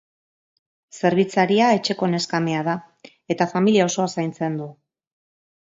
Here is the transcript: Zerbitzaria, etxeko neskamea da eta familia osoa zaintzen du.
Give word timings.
Zerbitzaria, 1.01 1.67
etxeko 1.81 2.09
neskamea 2.15 2.65
da 2.69 2.75
eta 3.37 3.49
familia 3.55 3.89
osoa 3.93 4.09
zaintzen 4.17 4.59
du. 4.65 4.73